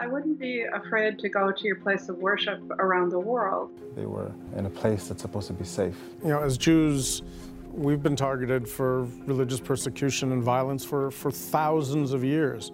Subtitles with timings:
[0.00, 3.70] I wouldn't be afraid to go to your place of worship around the world.
[3.96, 5.96] They were in a place that's supposed to be safe.
[6.22, 7.22] You know, as Jews,
[7.72, 12.70] we've been targeted for religious persecution and violence for, for thousands of years.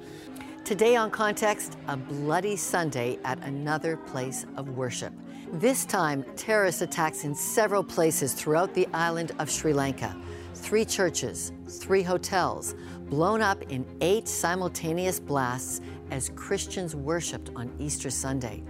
[0.67, 5.15] Today on Context, a bloody Sunday at another place of worship.
[5.55, 10.15] This time, terrorist attacks in several places throughout the island of Sri Lanka.
[10.55, 12.75] Three churches, three hotels,
[13.09, 15.81] blown up in eight simultaneous blasts
[16.15, 18.63] as Christians worshiped on Easter Sunday.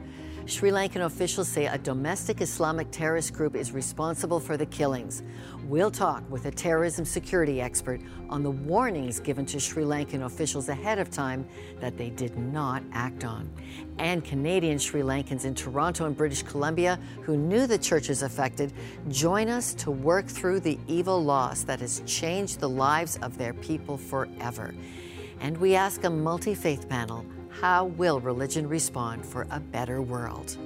[0.47, 5.23] Sri Lankan officials say a domestic Islamic terrorist group is responsible for the killings.
[5.67, 8.01] We'll talk with a terrorism security expert
[8.31, 11.47] on the warnings given to Sri Lankan officials ahead of time
[11.81, 13.51] that they did not act on.
[13.99, 18.73] And Canadian Sri Lankans in Toronto and British Columbia who knew the churches affected
[19.09, 23.53] join us to work through the evil loss that has changed the lives of their
[23.53, 24.75] people forever.
[25.41, 27.25] And we ask a multi faith panel
[27.61, 30.57] how will religion respond for a better world?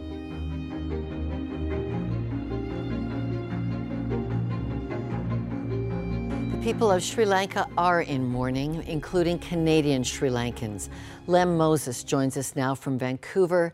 [6.53, 10.89] The people of Sri Lanka are in mourning, including Canadian Sri Lankans.
[11.27, 13.73] Lem Moses joins us now from Vancouver.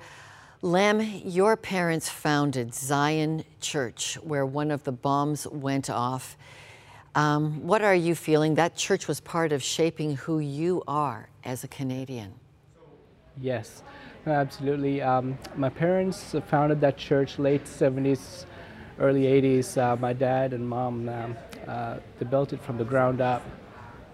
[0.60, 6.36] Lem, your parents founded Zion Church, where one of the bombs went off.
[7.14, 8.56] Um, what are you feeling?
[8.56, 12.34] That church was part of shaping who you are as a Canadian.
[13.40, 13.82] Yes,
[14.26, 15.02] absolutely.
[15.02, 18.44] Um, my parents founded that church late 70s,
[19.00, 19.76] early 80s.
[19.76, 23.42] Uh, my dad and mom, um, uh, they built it from the ground up.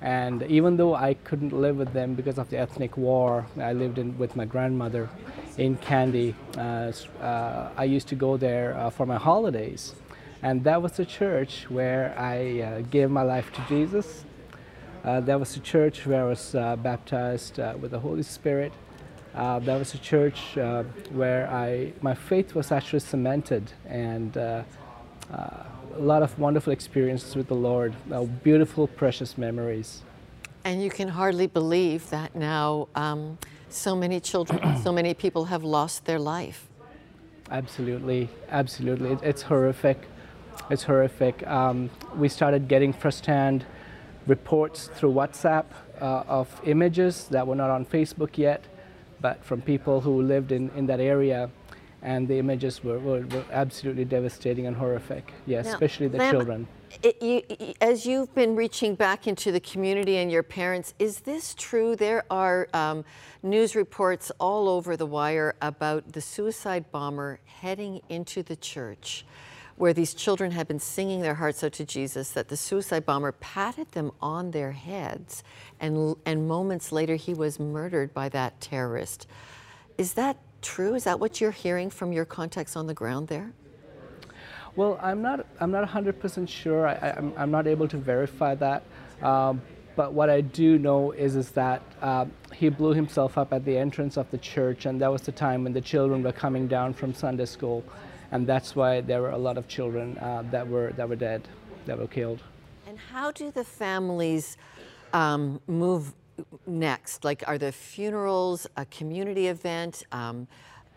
[0.01, 3.99] And even though I couldn't live with them because of the ethnic war, I lived
[3.99, 5.11] in, with my grandmother
[5.59, 6.35] in Kandy.
[6.57, 9.95] Uh, uh I used to go there uh, for my holidays.
[10.43, 14.25] And that was the church where I uh, gave my life to Jesus.
[15.05, 18.73] that was the church where I was baptized with the Holy Spirit.
[19.35, 24.63] Uh, that was a church uh, where I, my faith was actually cemented and uh,
[25.33, 25.65] uh
[25.97, 30.03] a lot of wonderful experiences with the Lord, uh, beautiful, precious memories.
[30.65, 33.39] And you can hardly believe that now um,
[33.69, 36.69] so many children, so many people have lost their life.
[37.51, 39.11] Absolutely, absolutely.
[39.13, 39.99] It, it's horrific.
[40.71, 41.45] It's horrific.
[41.47, 43.65] Um, we started getting firsthand
[44.27, 45.65] reports through WhatsApp
[46.01, 48.65] uh, of images that were not on Facebook yet
[49.21, 51.51] but from people who lived in, in that area.
[52.03, 56.67] And the images were, were, were absolutely devastating and horrific, yeah, now, especially the children.
[57.03, 61.55] It, you, as you've been reaching back into the community and your parents, is this
[61.55, 61.97] true?
[61.97, 63.05] There are um,
[63.43, 69.27] news reports all over the wire about the suicide bomber heading into the church
[69.81, 73.33] where these children had been singing their hearts out to Jesus, that the suicide bomber
[73.33, 75.43] patted them on their heads,
[75.81, 79.27] and, and moments later he was murdered by that terrorist.
[79.97, 80.95] Is that true?
[80.95, 83.53] Is that what you're hearing from your contacts on the ground there?
[84.77, 85.47] Well, I'm not.
[85.61, 86.87] I'm not 100% sure.
[86.87, 88.83] I, am I'm not able to verify that.
[89.23, 89.63] Um,
[89.97, 93.79] but what I do know is is that uh, he blew himself up at the
[93.79, 96.93] entrance of the church, and that was the time when the children were coming down
[96.93, 97.83] from Sunday school
[98.33, 101.47] and that's why there were a lot of children uh, that were that were dead,
[101.87, 102.43] that were killed.
[102.87, 104.57] And how do the families
[105.13, 106.15] um, move
[106.67, 107.25] next?
[107.25, 110.05] Like, are the funerals a community event?
[110.13, 110.49] Um,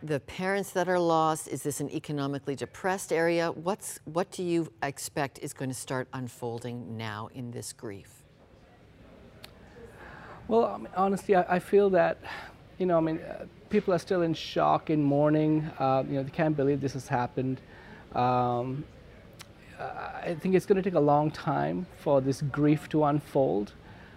[0.02, 3.52] the parents that are lost, is this an economically depressed area?
[3.52, 8.24] What's, what do you expect is going to start unfolding now in this grief?
[10.50, 12.18] Well, I mean, honestly, I, I, feel that,
[12.78, 15.68] you know, I mean, uh, people are still in shock, in mourning.
[15.80, 17.60] Uh, you know, they can't believe this has happened.
[18.14, 18.86] Um,
[19.80, 23.74] I think it's going to take a long time for this grief to unfold.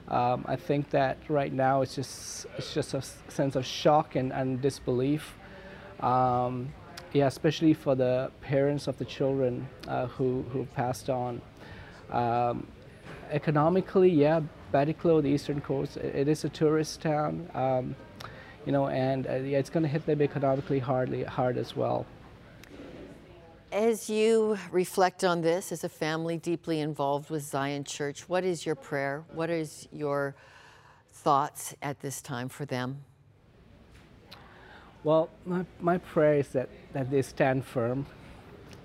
[0.09, 4.31] Um, I think that right now it's just it's just a sense of shock and,
[4.31, 5.34] and disbelief.
[6.00, 6.75] Um,
[7.15, 11.41] yeah, especially for the parents of the children uh, who who passed on.
[12.11, 12.67] Um,
[13.31, 14.43] economically, yeah,
[14.73, 17.49] Batticaloa, the eastern coast, it, it is a tourist town.
[18.66, 22.05] You know, and uh, yeah, it's going to hit them economically hardly hard as well.
[23.73, 28.67] As you reflect on this as a family deeply involved with Zion Church, what is
[28.67, 29.25] your prayer?
[29.32, 30.35] What is your
[31.12, 33.05] thoughts at this time for them?
[35.05, 38.06] Well, my, my prayer is that, that they stand firm.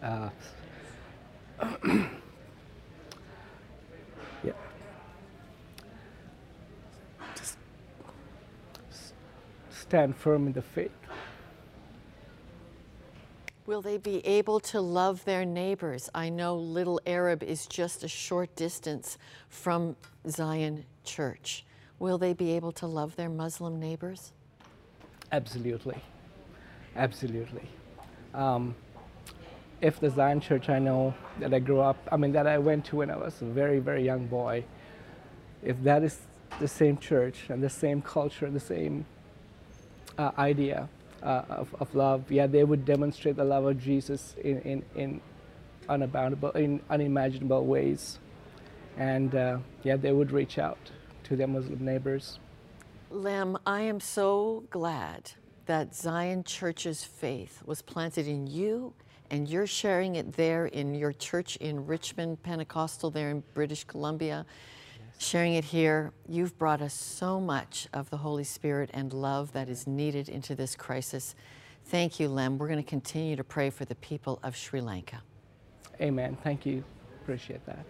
[0.04, 0.30] Uh,
[9.92, 10.90] stand firm in the faith.
[13.66, 16.10] Will they be able to love their neighbors?
[16.16, 19.18] I know Little Arab is just a short distance
[19.50, 19.98] from
[20.30, 21.66] Zion Church.
[22.00, 24.32] Will they be able to love their Muslim neighbors?
[25.34, 26.02] Absolutely,
[26.96, 27.68] absolutely.
[28.34, 28.74] Um,
[29.82, 32.86] if the Zion Church I know that I grew up, I mean that I went
[32.86, 34.64] to when I was a very very young boy,
[35.62, 36.18] if that is
[36.62, 39.06] the same church and the same culture, the same
[40.18, 40.90] uh, idea
[41.24, 45.22] uh, of, of love, yeah, they would demonstrate the love of Jesus in in, in
[45.90, 48.20] unaboundable, in unimaginable ways,
[48.98, 50.80] and uh, yeah, they would reach out
[51.24, 52.40] to their Muslim neighbors.
[53.10, 55.32] Lem, I am so glad
[55.66, 58.94] that Zion Church's faith was planted in you
[59.32, 64.46] and you're sharing it there in your church in Richmond Pentecostal, there in British Columbia.
[65.22, 66.12] Sharing it here.
[66.28, 70.56] You've brought us so much of the Holy Spirit and love that is needed into
[70.56, 71.36] this crisis.
[71.86, 72.58] Thank you, Lem.
[72.58, 75.22] We're going to continue to pray for the people of Sri Lanka.
[76.00, 76.38] Amen.
[76.44, 76.84] Thank you.
[77.22, 77.86] Appreciate that.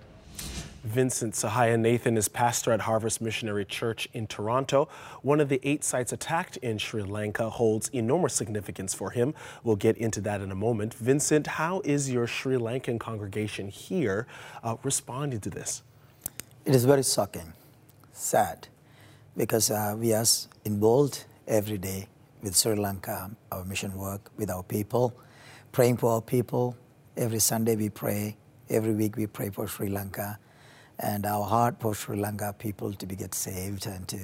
[0.83, 4.89] Vincent Sahaya Nathan is pastor at Harvest Missionary Church in Toronto.
[5.21, 9.35] One of the eight sites attacked in Sri Lanka holds enormous significance for him.
[9.63, 10.95] We'll get into that in a moment.
[10.95, 14.25] Vincent, how is your Sri Lankan congregation here
[14.63, 15.83] uh, responding to this?
[16.63, 17.53] It is very shocking,
[18.13, 18.67] sad,
[19.35, 20.25] because uh, we are
[20.63, 22.07] involved every day
[22.43, 25.11] with Sri Lanka, our mission work with our people,
[25.71, 26.77] praying for our people.
[27.17, 28.37] Every Sunday we pray,
[28.69, 30.37] every week we pray for Sri Lanka
[30.99, 34.19] and our heart for Sri Lanka people to be get saved and to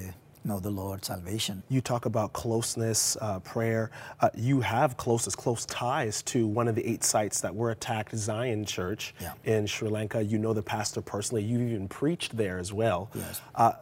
[0.48, 1.62] know the Lord salvation.
[1.68, 3.90] You talk about closeness, uh, prayer.
[4.20, 8.16] Uh, you have closest, close ties to one of the eight sites that were attacked,
[8.16, 9.34] Zion Church yeah.
[9.44, 10.22] in Sri Lanka.
[10.22, 11.44] You know the pastor personally.
[11.44, 13.10] You even preached there as well.
[13.14, 13.40] Yes.
[13.54, 13.72] Uh,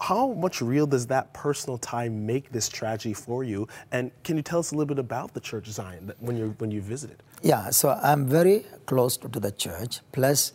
[0.00, 3.66] how much real does that personal tie make this tragedy for you?
[3.92, 6.70] And can you tell us a little bit about the church Zion when you when
[6.70, 7.22] you visited?
[7.42, 10.00] Yeah, so I'm very close to the church.
[10.12, 10.52] Plus,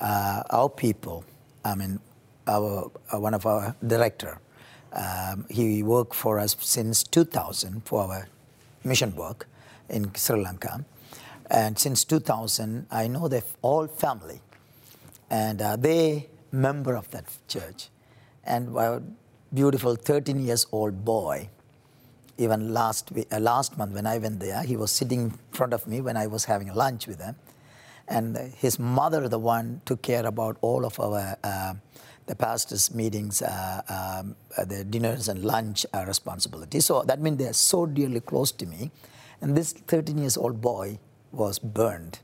[0.00, 1.24] uh, our people,
[1.64, 2.00] I mean,
[2.46, 4.38] our, uh, one of our director,
[4.92, 8.28] um, he worked for us since 2000 for our
[8.84, 9.48] mission work
[9.88, 10.84] in Sri Lanka.
[11.50, 14.40] And since 2000, I know the all family.
[15.30, 17.88] And uh, they member of that church.
[18.44, 19.02] And a
[19.52, 21.48] beautiful 13 years old boy,
[22.38, 25.72] even last, week, uh, last month when I went there, he was sitting in front
[25.72, 27.36] of me when I was having lunch with him
[28.08, 31.74] and his mother, the one, took care about all of our uh,
[32.26, 36.86] the pastors' meetings, uh, um, uh, the dinners and lunch uh, responsibilities.
[36.86, 38.90] So that means they're so dearly close to me.
[39.40, 40.98] And this 13 years old boy
[41.32, 42.20] was burned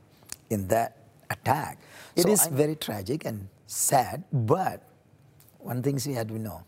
[0.49, 0.97] in that
[1.29, 1.79] attack.
[2.15, 4.83] It so is I, very tragic and sad, but
[5.57, 6.63] one thing we had to know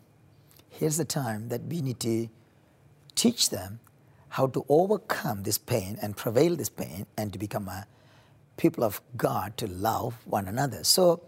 [0.70, 2.28] here's the time that we need to
[3.16, 3.80] teach them
[4.30, 7.86] how to overcome this pain and prevail this pain and to become a
[8.58, 10.84] people of God to love one another.
[10.84, 11.22] So,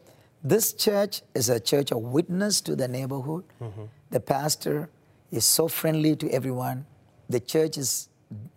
[0.44, 3.46] this church is a church of witness to the neighborhood.
[3.62, 3.84] Mm-hmm.
[4.12, 4.90] The pastor
[5.32, 6.86] is so friendly to everyone.
[7.30, 8.10] The church is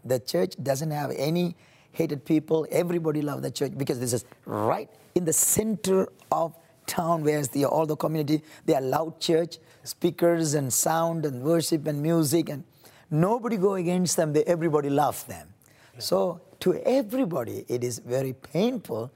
[0.04, 1.54] the church doesn't have any
[1.92, 2.66] hated people.
[2.70, 6.54] Everybody loves the church because this is right in the center of
[6.86, 11.86] town where the, all the community they are loud church speakers and sound and worship
[11.86, 12.64] and music and
[13.10, 14.32] nobody go against them.
[14.32, 15.48] They, everybody loves them.
[15.94, 16.00] Yeah.
[16.00, 19.10] So to everybody it is very painful,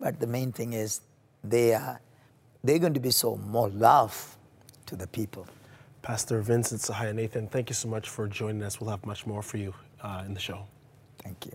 [0.00, 1.00] but the main thing is
[1.44, 2.00] they are
[2.64, 4.36] they're going to be so more love
[4.86, 5.46] to the people.
[6.02, 8.80] Pastor Vincent Sahaya Nathan, thank you so much for joining us.
[8.80, 10.66] We'll have much more for you uh, in the show.
[11.18, 11.52] Thank you.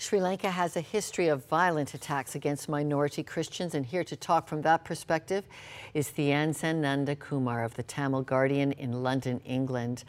[0.00, 4.46] Sri Lanka has a history of violent attacks against minority Christians, and here to talk
[4.46, 5.44] from that perspective
[5.92, 10.04] is Thusiyan Nandakumar of the Tamil Guardian in London, England.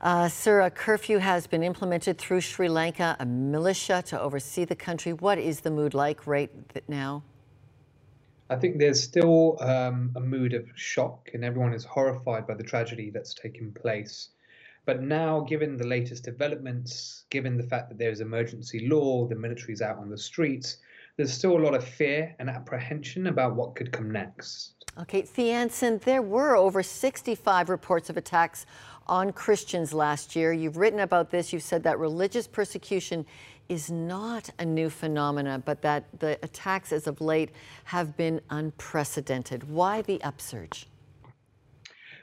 [0.00, 4.76] Uh, sir, a curfew has been implemented through Sri Lanka, a militia to oversee the
[4.76, 5.12] country.
[5.12, 6.50] What is the mood like right
[6.86, 7.24] now?
[8.50, 12.62] I think there's still um, a mood of shock, and everyone is horrified by the
[12.62, 14.28] tragedy that's taken place.
[14.84, 19.80] But now, given the latest developments, given the fact that there's emergency law, the military's
[19.80, 20.76] out on the streets,
[21.16, 24.74] there's still a lot of fear and apprehension about what could come next.
[25.00, 28.66] Okay, Thusiyan, there were over 65 reports of attacks
[29.06, 30.52] on Christians last year.
[30.52, 31.52] You've written about this.
[31.52, 33.26] You've said that religious persecution
[33.68, 37.50] is not a new phenomenon, but that the attacks as of late
[37.84, 39.68] have been unprecedented.
[39.68, 40.86] Why the upsurge?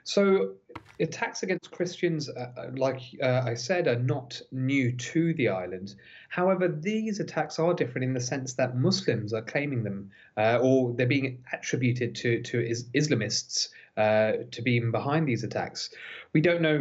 [0.03, 0.55] So,
[0.99, 5.95] attacks against Christians, uh, uh like uh, I said, are not new to the island.
[6.29, 10.93] However, these attacks are different in the sense that Muslims are claiming them, uh, or
[10.93, 13.69] they're being attributed to to is- Islamists
[14.01, 15.89] uh, to be behind these attacks.
[16.33, 16.77] We don't know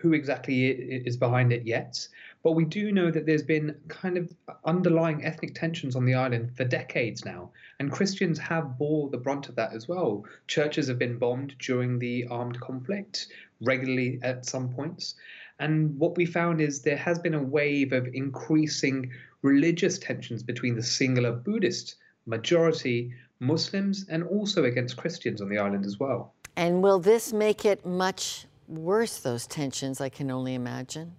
[0.00, 0.66] who exactly
[1.10, 2.08] is behind it yet,
[2.42, 4.32] but we do know that there's been kind of
[4.64, 9.48] underlying ethnic tensions on the island for decades now, and Christians have bore the brunt
[9.48, 10.24] of that as well.
[10.48, 13.28] Churches have been bombed during the armed conflict.
[13.60, 15.14] regularly at some points.
[15.58, 19.12] And what we found is there has been a wave of increasing
[19.42, 25.84] religious tensions between the Sinhala Buddhist majority Muslims and also against Christians on the island
[25.84, 26.33] as well.
[26.56, 31.12] And will this make it much worse, those tensions, I can only imagine?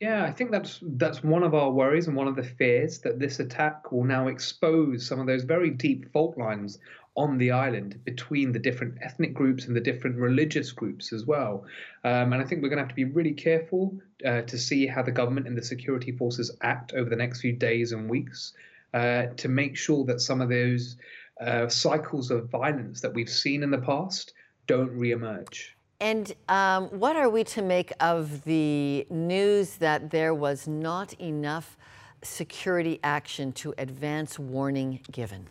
[0.00, 3.20] Yeah, I think that's that's one of our worries and one of the fears that
[3.20, 6.80] this attack will now expose some of those very deep fault lines
[7.14, 11.64] on the island between the different ethnic groups and the different religious groups as well.
[12.04, 13.96] Um, and I think we're going to have to be really careful
[14.26, 17.52] uh, to see how the government and the security forces act over the next few
[17.52, 18.54] days and weeks
[18.94, 20.96] uh, to make sure that some of those
[21.42, 24.32] uh, cycles of violence that we've seen in the past
[24.66, 25.70] don't reemerge.
[26.00, 31.76] And um, what are we to make of the news that there was not enough
[32.22, 35.46] security action to advance warning given?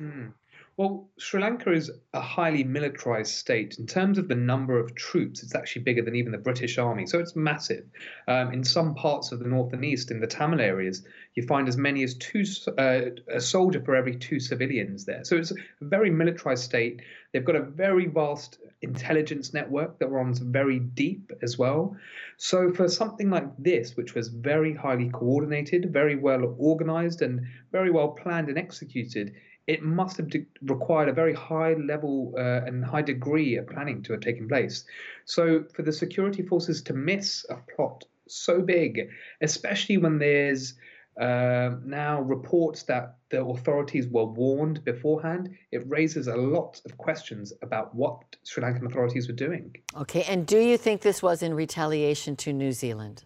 [0.00, 0.32] Mm.
[0.80, 3.78] Well, Sri Lanka is a highly militarized state.
[3.78, 7.04] In terms of the number of troops, it's actually bigger than even the British Army.
[7.04, 7.84] So it's massive.
[8.26, 11.68] Um, in some parts of the north and east, in the Tamil areas, you find
[11.68, 12.44] as many as two
[12.78, 15.22] uh, a soldier for every two civilians there.
[15.22, 17.02] So it's a very militarized state.
[17.34, 21.94] They've got a very vast intelligence network that runs very deep as well.
[22.38, 27.90] So for something like this, which was very highly coordinated, very well organized, and very
[27.90, 29.34] well planned and executed,
[29.70, 34.02] it must have de- required a very high level uh, and high degree of planning
[34.02, 34.84] to have taken place.
[35.26, 39.08] So for the security forces to miss a plot so big,
[39.40, 40.74] especially when there's
[41.20, 47.52] uh, now reports that the authorities were warned beforehand, it raises a lot of questions
[47.62, 49.76] about what Sri Lankan authorities were doing.
[49.96, 53.24] Okay, and do you think this was in retaliation to New Zealand?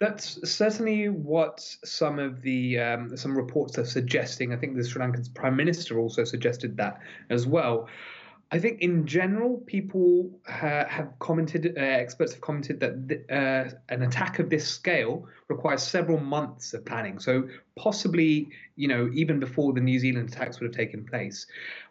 [0.00, 4.52] That's certainly what some of the um, some reports are suggesting.
[4.52, 7.00] I think the Sri Lankan Prime Minister also suggested that
[7.30, 7.88] as well.
[8.50, 13.76] I think in general, people ha- have commented, uh, experts have commented that th- uh,
[13.90, 17.18] an attack of this scale requires several months of planning.
[17.18, 21.46] So possibly, you know, even before the New Zealand attacks would have taken place.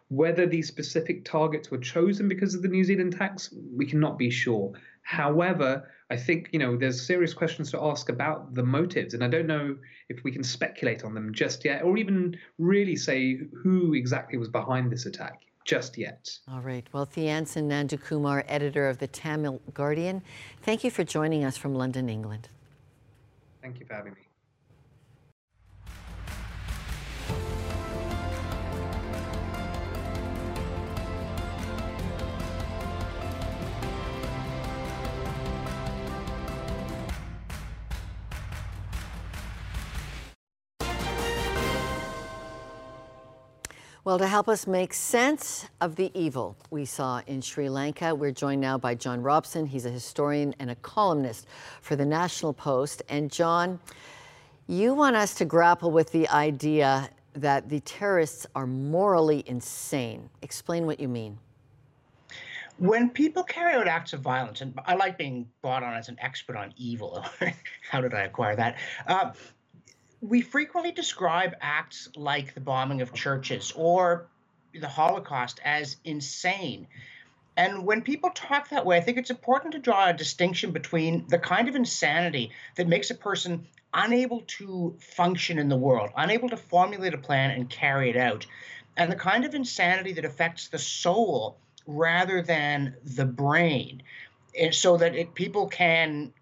[0.08, 4.30] Whether these specific targets were chosen because of the New Zealand attacks, we cannot be
[4.30, 4.72] sure.
[5.02, 9.28] However, I think you know there's serious questions to ask about the motives, and I
[9.28, 9.76] don't know
[10.08, 14.48] if we can speculate on them just yet, or even really say who exactly was
[14.48, 16.30] behind this attack just yet.
[16.50, 16.86] All right.
[16.92, 20.22] Well, Thusiyan Nandakumar, editor of the Tamil Guardian,
[20.62, 22.48] thank you for joining us from London, England.
[23.60, 24.27] Thank you for having me.
[44.08, 48.30] Well, to help us make sense of the evil we saw in Sri Lanka, we're
[48.30, 49.66] joined now by John Robson.
[49.66, 51.46] He's a historian and a columnist
[51.82, 53.02] for the National Post.
[53.10, 53.78] And John,
[54.66, 60.30] you want us to grapple with the idea that the terrorists are morally insane.
[60.40, 61.38] Explain what you mean.
[62.78, 66.16] When people carry out acts of violence, and I like being brought on as an
[66.18, 67.26] expert on evil.
[67.90, 68.78] How did I acquire that?
[69.06, 69.32] Uh,
[70.20, 74.26] we frequently describe acts like the bombing of churches or
[74.74, 76.86] the Holocaust as insane.
[77.56, 81.26] And when people talk that way, I think it's important to draw a distinction between
[81.28, 86.48] the kind of insanity that makes a person unable to function in the world, unable
[86.50, 88.46] to formulate a plan and carry it out,
[88.96, 91.56] and the kind of insanity that affects the soul
[91.86, 94.02] rather than the brain,
[94.58, 96.32] and so that it, people can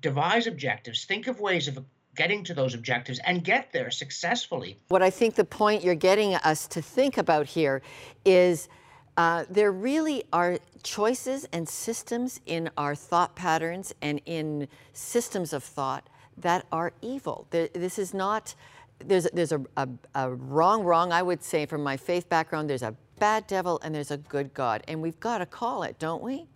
[0.00, 1.78] devise objectives, think of ways of
[2.16, 4.78] getting to those objectives and get there successfully.
[4.88, 7.82] What I think the point you're getting us to think about here
[8.24, 8.68] is
[9.16, 15.62] uh, there really are choices and systems in our thought patterns and in systems of
[15.64, 17.46] thought that are evil.
[17.50, 18.54] There, this is not,
[18.98, 22.82] there's, there's a, a, a wrong, wrong, I would say from my faith background, there's
[22.82, 24.82] a bad devil and there's a good God.
[24.86, 26.46] And we've got to call it, don't we?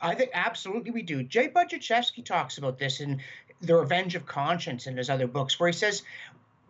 [0.00, 1.22] I think absolutely we do.
[1.22, 3.22] Jay Budziszewski talks about this in
[3.66, 6.02] the Revenge of Conscience in his other books, where he says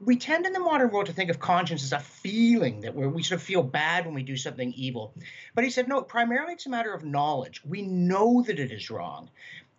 [0.00, 3.22] we tend in the modern world to think of conscience as a feeling that we
[3.22, 5.14] sort of feel bad when we do something evil.
[5.54, 7.62] But he said, no, primarily it's a matter of knowledge.
[7.64, 9.30] We know that it is wrong.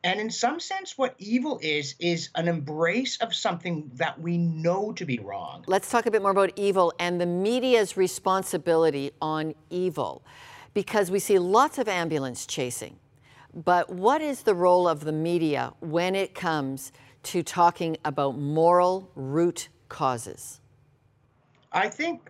[0.03, 4.93] And in some sense, what evil is, is an embrace of something that we know
[4.93, 5.63] to be wrong.
[5.67, 10.23] Let's talk a bit more about evil and the media's responsibility on evil,
[10.73, 12.97] because we see lots of ambulance chasing.
[13.53, 16.91] But what is the role of the media when it comes
[17.25, 20.61] to talking about moral root causes?
[21.71, 22.29] I think,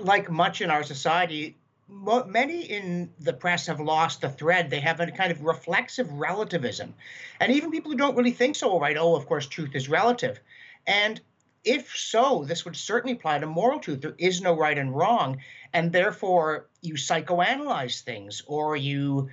[0.00, 1.56] like much in our society,
[1.88, 4.70] many in the press have lost the thread.
[4.70, 6.94] They have a kind of reflexive relativism.
[7.40, 9.88] And even people who don't really think so will write, oh, of course, truth is
[9.88, 10.40] relative.
[10.86, 11.20] And
[11.64, 14.00] if so, this would certainly apply to moral truth.
[14.00, 15.38] There is no right and wrong.
[15.72, 19.30] And therefore, you psychoanalyze things or you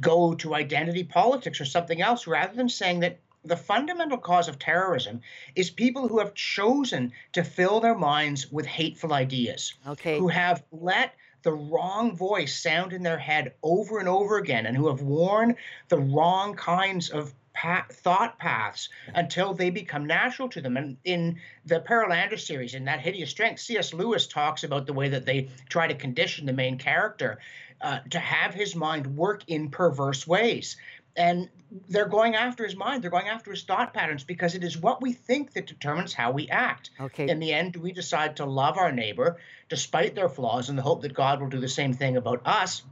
[0.00, 4.58] go to identity politics or something else rather than saying that the fundamental cause of
[4.58, 5.20] terrorism
[5.54, 9.74] is people who have chosen to fill their minds with hateful ideas.
[9.86, 10.18] Okay.
[10.18, 14.76] Who have let the wrong voice sound in their head over and over again and
[14.76, 15.56] who have worn
[15.88, 17.32] the wrong kinds of
[17.90, 20.76] thought paths until they become natural to them.
[20.76, 23.92] And in the Perelandra series, in that hideous strength, C.S.
[23.92, 27.38] Lewis talks about the way that they try to condition the main character
[27.80, 30.76] uh, to have his mind work in perverse ways
[31.16, 31.48] and
[31.88, 35.00] they're going after his mind they're going after his thought patterns because it is what
[35.00, 36.90] we think that determines how we act.
[37.00, 37.28] Okay.
[37.28, 40.82] In the end do we decide to love our neighbor despite their flaws in the
[40.82, 42.82] hope that god will do the same thing about us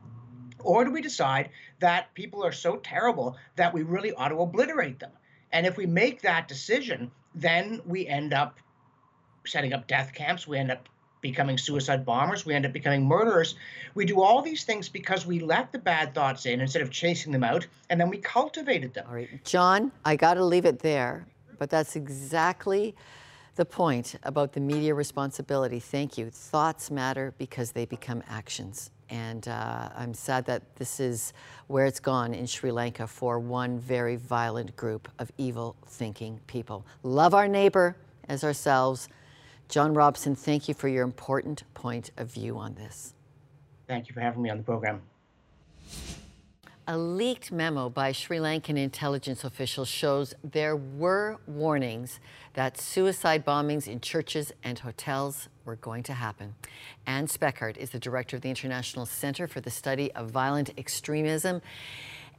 [0.61, 4.99] or do we decide that people are so terrible that we really ought to obliterate
[4.99, 5.13] them?
[5.53, 8.59] And if we make that decision then we end up
[9.47, 10.89] setting up death camps we end up
[11.21, 12.47] becoming suicide bombers.
[12.47, 13.55] We end up becoming murderers.
[13.95, 17.33] We do all these things because we let the bad thoughts in instead of chasing
[17.33, 19.07] them out, and then we cultivated them.
[19.09, 21.27] All right, John, I got to leave it there,
[21.59, 22.95] but that's exactly
[23.57, 25.81] the point about the media responsibility.
[25.81, 26.31] Thank you.
[26.31, 28.91] Thoughts matter because they become actions.
[29.11, 31.33] And uh, I'm sad that this is
[31.67, 36.87] where it's gone in Sri Lanka for one very violent group of evil thinking people.
[37.03, 37.97] Love our neighbor
[38.29, 39.09] as ourselves
[39.69, 43.15] John Robson, thank you for your important point of view on this.
[43.87, 45.03] Thank you for having me on the program.
[46.91, 52.19] A leaked memo by Sri Lankan intelligence officials shows there were warnings
[52.55, 56.55] that suicide bombings in churches and hotels were going to happen.
[57.07, 61.61] Anne Speckhard is the director of the International Center for the Study of Violent Extremism.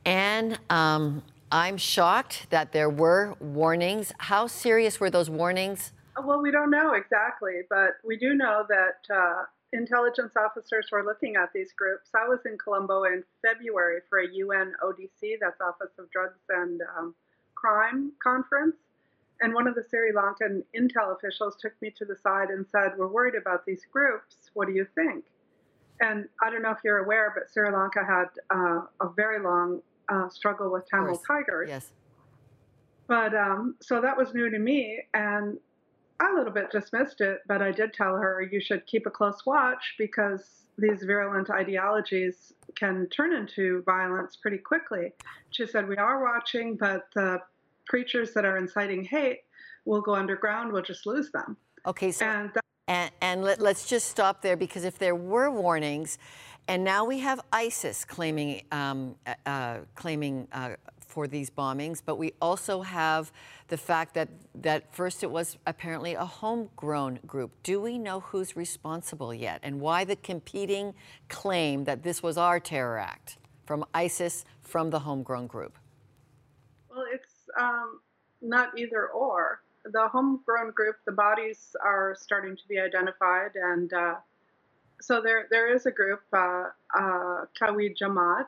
[0.04, 1.22] Anne, um,
[1.52, 4.14] I'm shocked that there were warnings.
[4.18, 5.94] How serious were those warnings?
[6.26, 11.36] Well, we don't know exactly, but we do know that uh, intelligence officers were looking
[11.36, 12.10] at these groups.
[12.16, 16.82] I was in Colombo in February for a UN ODC, that's Office of Drugs and
[16.98, 17.16] um,
[17.56, 18.76] Crime conference.
[19.42, 22.92] And one of the Sri Lankan intel officials took me to the side and said,
[22.98, 24.50] We're worried about these groups.
[24.54, 25.24] What do you think?
[26.02, 29.82] And I don't know if you're aware, but Sri Lanka had uh, a very long
[30.10, 31.70] uh, struggle with Tamil tigers.
[31.70, 31.92] Yes.
[33.08, 35.02] But um, so that was new to me.
[35.14, 35.58] And
[36.20, 39.10] I a little bit dismissed it, but I did tell her you should keep a
[39.10, 45.14] close watch because these virulent ideologies can turn into violence pretty quickly.
[45.52, 47.42] She said, We are watching, but the
[47.86, 49.40] preachers that are inciting hate
[49.86, 51.58] will go underground, we'll just lose them.
[51.86, 52.26] Okay, so.
[52.26, 56.18] And, that- and, and let, us just stop there because if there were warnings,
[56.68, 60.72] and now we have ISIS claiming um, uh, uh claiming uh,
[61.10, 63.32] for these bombings, but we also have
[63.68, 67.52] the fact that, that first it was apparently a homegrown group.
[67.64, 70.94] Do we know who's responsible yet and why the competing
[71.28, 75.78] claim that this was our terror act from ISIS from the homegrown group?
[76.90, 78.00] Well, it's um,
[78.42, 79.62] not either or.
[79.86, 84.16] The homegrown group, the bodies are starting to be identified, and uh,
[85.02, 88.48] so there there is a group, uh, uh, Tawhid Jamaat,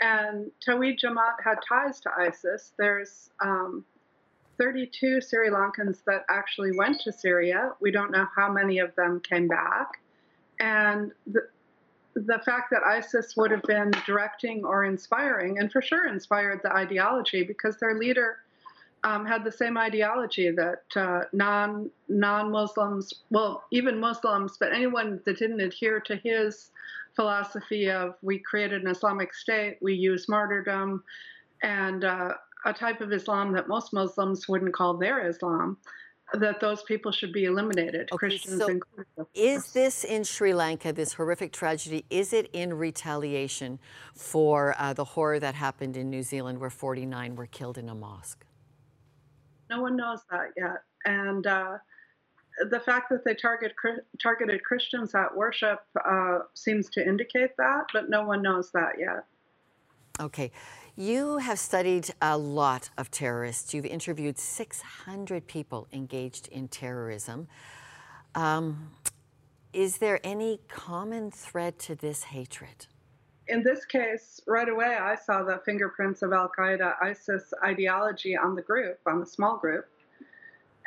[0.00, 2.72] and Tawhid Jamaat had ties to ISIS.
[2.78, 3.84] There's um,
[4.58, 7.72] 32 Sri Lankans that actually went to Syria.
[7.80, 10.00] We don't know how many of them came back.
[10.60, 11.48] And the,
[12.14, 16.72] the fact that ISIS would have been directing or inspiring, and for sure inspired the
[16.72, 18.38] ideology, because their leader
[19.04, 25.20] um, had the same ideology that uh, non non Muslims, well, even Muslims, but anyone
[25.24, 26.70] that didn't adhere to his
[27.18, 31.02] philosophy of we created an Islamic State, we use martyrdom,
[31.64, 35.76] and uh, a type of Islam that most Muslims wouldn't call their Islam,
[36.34, 39.26] that those people should be eliminated, okay, Christians so included.
[39.34, 43.80] Is this in Sri Lanka, this horrific tragedy, is it in retaliation
[44.14, 47.96] for uh, the horror that happened in New Zealand where 49 were killed in a
[47.96, 48.44] mosque?
[49.68, 50.84] No one knows that yet.
[51.04, 51.78] And uh,
[52.70, 53.72] the fact that they target
[54.22, 59.24] targeted Christians at worship uh, seems to indicate that, but no one knows that yet.
[60.20, 60.50] Okay.
[60.96, 63.72] You have studied a lot of terrorists.
[63.72, 67.46] You've interviewed 600 people engaged in terrorism.
[68.34, 68.90] Um,
[69.72, 72.86] is there any common thread to this hatred?
[73.46, 78.56] In this case, right away, I saw the fingerprints of Al Qaeda ISIS ideology on
[78.56, 79.86] the group, on the small group.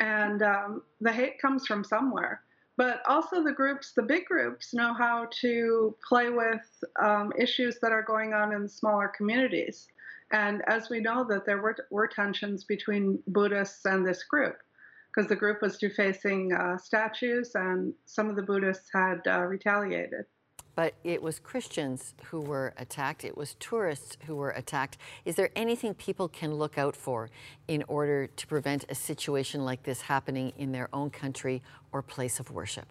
[0.02, 2.42] And um, the hate comes from somewhere.
[2.82, 6.66] but also the groups, the big groups, know how to play with
[7.00, 9.88] um, issues that are going on in smaller communities.
[10.32, 14.56] And as we know, that there were, were tensions between Buddhists and this group,
[15.14, 20.26] because the group was defacing uh, statues, and some of the Buddhists had uh, retaliated.
[20.76, 23.26] But it was Christians who were attacked.
[23.26, 24.98] It was tourists who were attacked.
[25.26, 27.30] Is there anything people can look out for
[27.68, 32.40] in order to prevent a situation like this happening in their own country or place
[32.40, 32.88] of worship?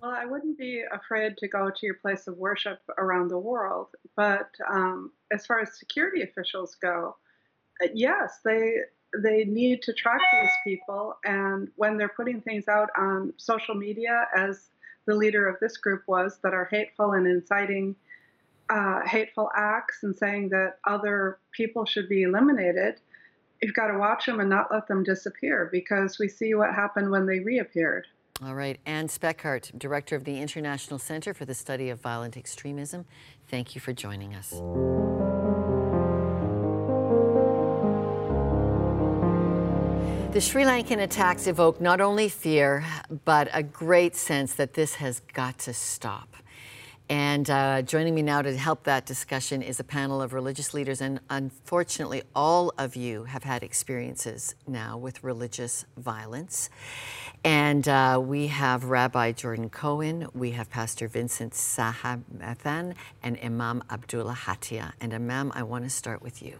[0.00, 3.88] Well, I wouldn't be afraid to go to your place of worship around the world.
[4.16, 7.16] But um, as far as security officials go,
[7.82, 8.78] uh, yes, they
[9.22, 11.16] they need to track these people.
[11.24, 14.68] And when they're putting things out on social media, as
[15.08, 17.96] the leader of this group was, that are hateful and inciting
[18.70, 23.00] uh, hateful acts and saying that other people should be eliminated,
[23.62, 27.10] you've got to watch them and not let them disappear because we see what happened
[27.10, 28.06] when they reappeared.
[28.44, 33.06] All right, Anne Speckhard, Director of the International Center for the Study of Violent Extremism,
[33.48, 34.60] thank you for joining us.
[40.30, 42.84] The Sri Lankan attacks evoke not only fear,
[43.24, 46.36] but a great sense that this has got to stop.
[47.08, 51.00] And uh, joining me now to help that discussion is a panel of religious leaders.
[51.00, 56.68] And unfortunately, all of you have had experiences now with religious violence.
[57.42, 64.38] And uh, we have Rabbi Jordan Cohen, we have Pastor Vincent Sahabathan, and Imam Abdullah
[64.44, 64.92] Hatia.
[65.00, 66.58] And Imam, I want to start with you.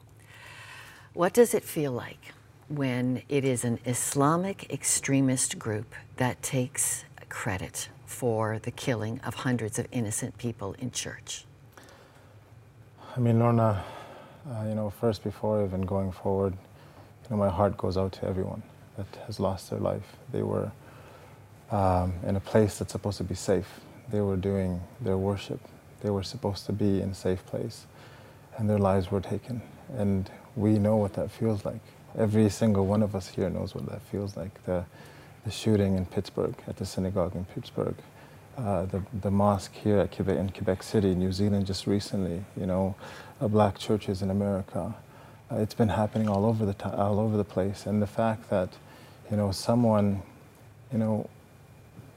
[1.12, 2.32] What does it feel like
[2.68, 9.78] when it is an Islamic extremist group that takes credit for the killing of hundreds
[9.78, 11.44] of innocent people in church?
[13.16, 13.82] I mean, Lorna,
[14.50, 18.26] uh, you know, first before even going forward, you know, my heart goes out to
[18.26, 18.62] everyone
[18.96, 20.16] that has lost their life.
[20.32, 20.70] They were
[21.70, 23.80] um, in a place that's supposed to be safe.
[24.10, 25.60] They were doing their worship.
[26.00, 27.86] They were supposed to be in a safe place,
[28.56, 29.62] and their lives were taken.
[29.96, 31.80] And we know what that feels like.
[32.16, 34.64] Every single one of us here knows what that feels like.
[34.64, 34.84] The,
[35.44, 37.94] the shooting in Pittsburgh, at the synagogue in Pittsburgh,
[38.56, 42.66] uh, the, the mosque here at Quebec, in Quebec City, New Zealand, just recently, you
[42.66, 42.94] know,
[43.40, 44.94] uh, black churches in America.
[45.50, 48.50] Uh, it's been happening all over the t- all over the place, and the fact
[48.50, 48.70] that,
[49.30, 50.22] you know, someone,
[50.92, 51.28] you know,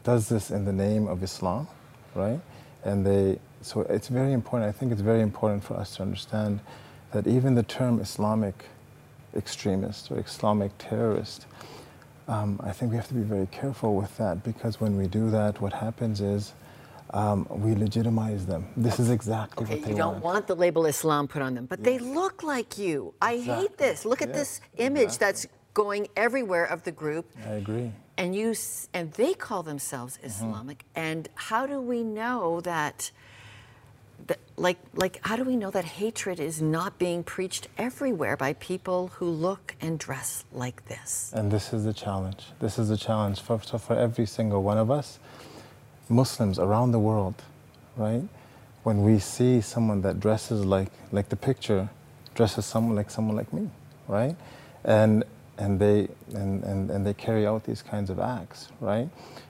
[0.04, 1.68] does this in the name of Islam,
[2.16, 2.40] right?
[2.84, 4.68] And they, so it's very important.
[4.68, 6.60] I think it's very important for us to understand
[7.12, 8.66] that even the term Islamic
[9.36, 11.46] extremist or Islamic terrorist,
[12.28, 15.30] um, I think we have to be very careful with that because when we do
[15.32, 16.54] that, what happens is
[17.14, 18.66] um, we legitimize them.
[18.78, 19.98] This is exactly okay, what they want.
[19.98, 20.24] you don't want.
[20.24, 23.14] want the label Islam put on them, but they look like you.
[23.22, 24.06] I hate this.
[24.06, 25.26] Look at Yeah, this image exactly.
[25.26, 27.26] that's going everywhere of the group.
[27.46, 27.92] I agree.
[28.18, 28.54] and you
[28.94, 30.28] and they call themselves Mm-hmm.
[30.28, 30.86] Islamic.
[30.96, 33.12] And how do we know that?
[34.58, 39.08] Like like how do we know that hatred is not being preached everywhere by people
[39.16, 41.32] who look and dress like this?
[41.36, 42.46] And this is the challenge.
[42.60, 45.20] This is the challenge for, for every single one of us,
[46.10, 47.36] Muslims around the world,
[47.98, 48.24] right?
[48.84, 51.90] When we see someone that dresses like, like the picture,
[52.36, 53.70] dresses someone like someone like me,
[54.08, 54.36] right?
[54.84, 55.24] And,
[55.58, 59.10] and, they, and, and, and they carry out these kinds of acts, right?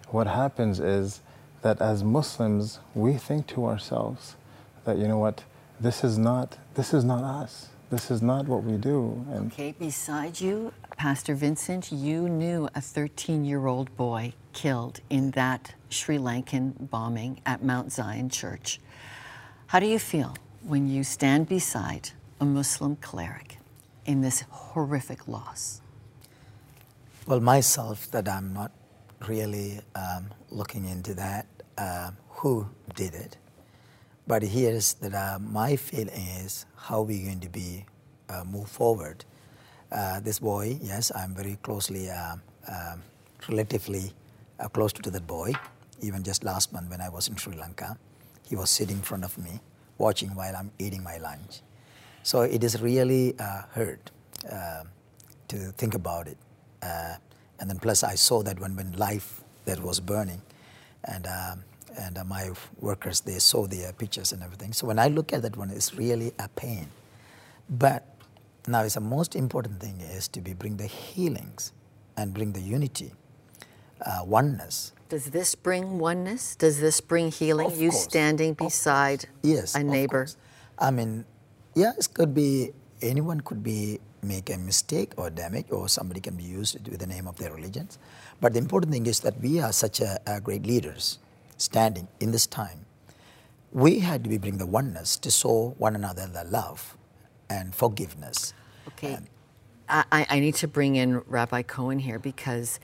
[0.09, 1.21] What happens is
[1.61, 4.35] that as Muslims, we think to ourselves
[4.85, 5.43] that, you know what,
[5.79, 7.69] this is not, this is not us.
[7.89, 9.25] This is not what we do.
[9.31, 15.31] And Okay, beside you, Pastor Vincent, you knew a 13 year old boy killed in
[15.31, 18.79] that Sri Lankan bombing at Mount Zion Church.
[19.67, 23.57] How do you feel when you stand beside a Muslim cleric
[24.05, 25.81] in this horrific loss?
[27.27, 28.71] Well, myself, that I'm not
[29.27, 31.45] really um, looking into that,
[31.77, 33.37] uh, who did it.
[34.31, 37.83] But here's that uh, my feeling is how we're going to be
[38.29, 39.25] uh, move forward.
[39.91, 43.03] Uh, this boy, yes, I'm very closely, uh, um
[43.49, 44.13] relatively
[44.57, 45.51] uh, close to that boy.
[45.99, 47.97] Even just last month when I was in Sri Lanka,
[48.47, 49.59] he was sitting in front of me,
[49.97, 51.59] watching while I'm eating my lunch.
[52.23, 53.35] So it is really
[53.75, 54.11] hurt
[54.49, 54.83] uh,
[55.49, 56.37] to think about it.
[56.81, 60.41] And then plus I saw that when, when life that was burning,
[61.03, 61.65] and um,
[61.97, 64.73] and uh, my workers they saw the uh, pictures and everything.
[64.73, 66.87] So when I look at that one, it's really a pain.
[67.69, 68.05] But
[68.67, 71.73] now, it's the most important thing is to be bring the healings
[72.15, 73.11] and bring the unity,
[74.05, 74.93] uh, oneness.
[75.09, 76.55] Does this bring oneness?
[76.55, 77.65] Does this bring healing?
[77.67, 80.27] Of you course, standing beside Yes, a neighbor.
[80.77, 81.25] I mean,
[81.73, 86.35] yeah, it could be anyone could be make a mistake or damage, or somebody can
[86.35, 87.97] be used with the name of their religions.
[88.39, 91.17] But the important thing is that we are such a, a great leaders
[91.61, 92.85] standing in this time.
[93.71, 96.97] We had to bring the oneness to show one another the love
[97.49, 98.53] and forgiveness.
[98.89, 99.19] Okay.
[99.87, 102.79] I, I need to bring in Rabbi Cohen here because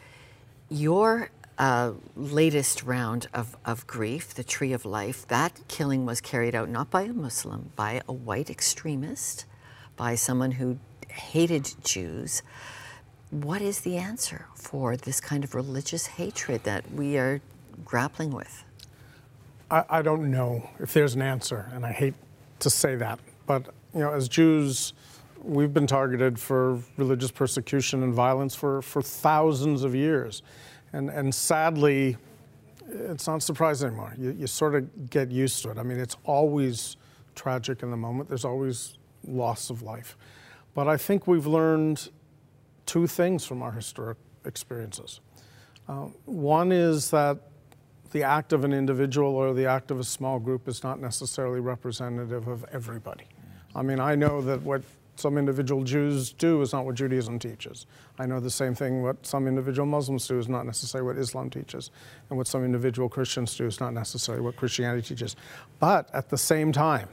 [0.69, 6.53] your uh, latest round of, of grief, the Tree of Life, that killing was carried
[6.53, 9.45] out not by a Muslim, by a white extremist,
[9.95, 12.43] by someone who hated Jews.
[13.29, 17.41] What is the answer for this kind of religious hatred that we are
[17.83, 18.63] grappling with?
[19.69, 22.13] I, I don't know if there's an answer, and I hate
[22.59, 24.93] to say that, but you know, as Jews,
[25.43, 30.41] we've been targeted for religious persecution and violence for, for thousands of years.
[30.93, 32.17] And, and sadly,
[32.89, 34.13] it's not surprising anymore.
[34.17, 35.77] You, you sort of get used to it.
[35.77, 36.97] I mean, it's always
[37.35, 40.17] tragic in the moment, there's always loss of life.
[40.73, 42.09] But I think we've learned
[42.85, 45.19] two things from our historic experiences.
[45.87, 47.37] Uh, one is that
[48.11, 51.59] the act of an individual or the act of a small group is not necessarily
[51.59, 53.25] representative of everybody.
[53.75, 54.83] I mean, I know that what
[55.19, 57.85] some individual Jews do is not what Judaism teaches.
[58.19, 61.49] I know the same thing what some individual Muslims do is not necessarily what Islam
[61.49, 61.91] teaches.
[62.29, 65.35] And what some individual Christians do is not necessarily what Christianity teaches.
[65.79, 67.09] But at the same time,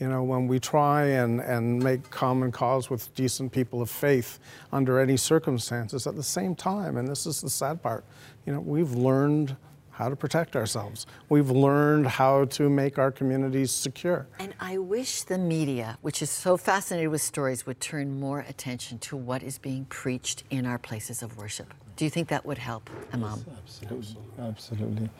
[0.00, 4.38] you know, when we try and, and make common cause with decent people of faith
[4.72, 8.04] under any circumstances, at the same time, and this is the sad part,
[8.46, 9.56] you know, we've learned
[9.98, 11.06] how to protect ourselves.
[11.28, 14.28] We've learned how to make our communities secure.
[14.38, 19.00] And I wish the media, which is so fascinated with stories, would turn more attention
[19.00, 21.74] to what is being preached in our places of worship.
[21.96, 23.44] Do you think that would help, Imam?
[23.44, 24.16] Yes, absolutely.
[24.38, 25.10] Absolutely.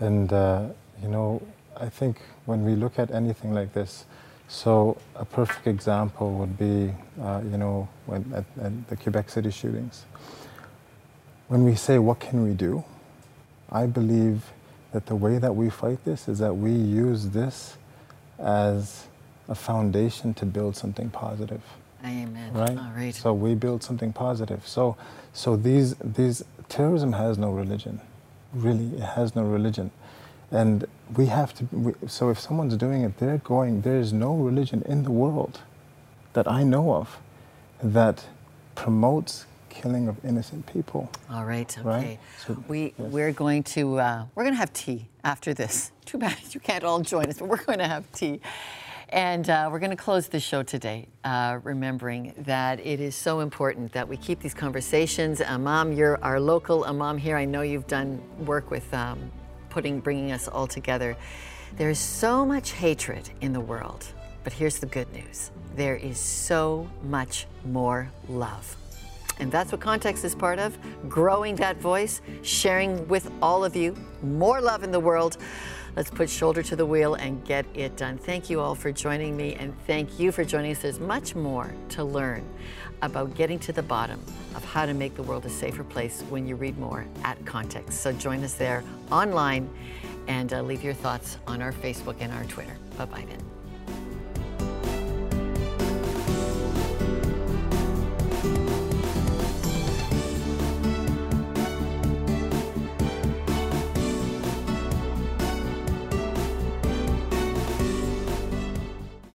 [0.00, 0.66] And, uh,
[1.00, 1.40] you know,
[1.76, 4.04] I think when we look at anything like this,
[4.48, 6.92] so a perfect example would be,
[7.22, 10.06] uh, you know, when, at, at the Quebec City shootings.
[11.46, 12.82] When we say, what can we do?
[13.74, 14.52] I believe
[14.92, 17.76] that the way that we fight this is that we use this
[18.38, 19.08] as
[19.48, 21.60] a foundation to build something positive.
[22.04, 22.52] Amen.
[22.52, 22.78] Right?
[22.78, 23.14] All right.
[23.14, 24.66] So we build something positive.
[24.66, 24.96] So
[25.32, 28.00] so these these terrorism has no religion.
[28.52, 29.90] Really, it has no religion.
[30.50, 34.34] And we have to we, so if someone's doing it, they're going there is no
[34.36, 35.60] religion in the world
[36.34, 37.18] that I know of
[37.82, 38.26] that
[38.76, 41.10] promotes killing of innocent people.
[41.30, 41.76] All right.
[41.78, 41.86] Okay.
[41.88, 42.18] Right?
[42.46, 43.12] So, we yes.
[43.12, 45.92] we're going to uh, we're going to have tea after this.
[46.04, 48.40] Too bad you can't all join us, but we're going to have tea.
[49.10, 53.40] And uh, we're going to close the show today, uh, remembering that it is so
[53.40, 55.40] important that we keep these conversations.
[55.40, 57.36] Imam, you're our local Imam here.
[57.36, 59.30] I know you've done work with um,
[59.68, 61.16] putting, bringing us all together.
[61.76, 64.06] There's so much hatred in the world,
[64.42, 68.76] but here's the good news: there is so much more love.
[69.40, 73.96] And that's what Context is part of growing that voice, sharing with all of you
[74.22, 75.38] more love in the world.
[75.96, 78.18] Let's put shoulder to the wheel and get it done.
[78.18, 80.82] Thank you all for joining me, and thank you for joining us.
[80.82, 82.44] There's much more to learn
[83.02, 84.20] about getting to the bottom
[84.56, 88.00] of how to make the world a safer place when you read more at Context.
[88.00, 89.70] So join us there online
[90.26, 92.76] and uh, leave your thoughts on our Facebook and our Twitter.
[92.96, 93.53] Bye bye then.